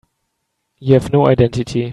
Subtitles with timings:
[0.79, 1.89] You have no identity.